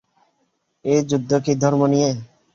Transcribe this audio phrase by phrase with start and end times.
[0.85, 2.09] এই যুদ্ধ কি ধর্ম নিয়ে?